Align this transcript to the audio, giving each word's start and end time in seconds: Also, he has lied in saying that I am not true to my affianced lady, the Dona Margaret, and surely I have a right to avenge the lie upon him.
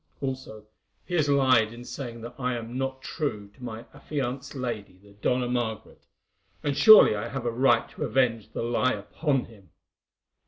Also, 0.19 0.65
he 1.05 1.13
has 1.13 1.29
lied 1.29 1.71
in 1.71 1.85
saying 1.85 2.21
that 2.21 2.33
I 2.39 2.55
am 2.55 2.75
not 2.75 3.03
true 3.03 3.49
to 3.51 3.63
my 3.63 3.85
affianced 3.93 4.55
lady, 4.55 4.97
the 4.97 5.11
Dona 5.13 5.47
Margaret, 5.47 6.07
and 6.63 6.75
surely 6.75 7.15
I 7.15 7.27
have 7.29 7.45
a 7.45 7.51
right 7.51 7.87
to 7.91 8.05
avenge 8.05 8.49
the 8.51 8.63
lie 8.63 8.93
upon 8.93 9.45
him. 9.45 9.69